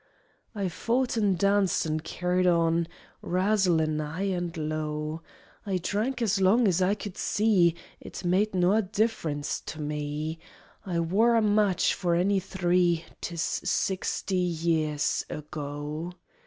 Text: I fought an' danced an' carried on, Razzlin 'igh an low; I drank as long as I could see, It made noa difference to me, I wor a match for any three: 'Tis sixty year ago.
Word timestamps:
I 0.55 0.67
fought 0.67 1.15
an' 1.15 1.35
danced 1.35 1.85
an' 1.85 1.99
carried 1.99 2.47
on, 2.47 2.87
Razzlin 3.21 4.01
'igh 4.01 4.35
an 4.35 4.51
low; 4.55 5.21
I 5.63 5.77
drank 5.77 6.23
as 6.23 6.41
long 6.41 6.67
as 6.67 6.81
I 6.81 6.95
could 6.95 7.19
see, 7.19 7.75
It 7.99 8.25
made 8.25 8.55
noa 8.55 8.81
difference 8.81 9.61
to 9.67 9.79
me, 9.79 10.39
I 10.83 10.99
wor 11.01 11.35
a 11.35 11.41
match 11.43 11.93
for 11.93 12.15
any 12.15 12.39
three: 12.39 13.05
'Tis 13.21 13.43
sixty 13.43 14.37
year 14.39 14.97
ago. 15.29 16.13